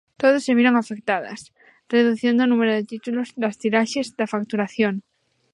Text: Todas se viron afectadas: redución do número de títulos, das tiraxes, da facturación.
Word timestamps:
Todas 0.21 0.43
se 0.45 0.55
viron 0.59 0.75
afectadas: 0.77 1.41
redución 1.95 2.35
do 2.37 2.45
número 2.51 2.73
de 2.75 2.87
títulos, 2.91 3.29
das 3.41 3.57
tiraxes, 3.61 4.07
da 4.19 4.31
facturación. 4.33 4.93